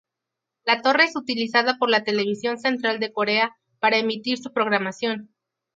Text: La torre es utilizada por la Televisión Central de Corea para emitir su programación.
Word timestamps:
La 0.65 0.81
torre 0.81 1.03
es 1.03 1.15
utilizada 1.15 1.77
por 1.77 1.87
la 1.91 2.03
Televisión 2.03 2.57
Central 2.57 2.99
de 2.99 3.13
Corea 3.13 3.51
para 3.79 3.97
emitir 3.99 4.39
su 4.39 4.51
programación. 4.51 5.29